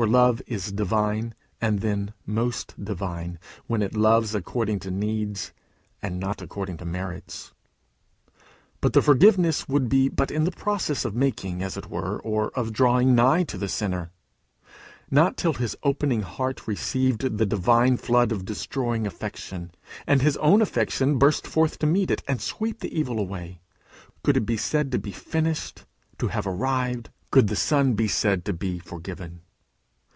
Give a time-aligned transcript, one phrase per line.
[0.00, 5.52] For love is divine, and then most divine when it loves according to needs
[6.00, 7.52] and not according to merits.
[8.80, 12.48] But the forgiveness would be but in the process of making, as it were, or
[12.52, 14.10] of drawing nigh to the sinner.
[15.10, 19.70] Not till his opening heart received the divine flood of destroying affection,
[20.06, 23.60] and his own affection burst forth to meet it and sweep the evil away,
[24.24, 25.84] could it be said to be finished,
[26.16, 29.42] to have arrived, could the son be said to be forgiven.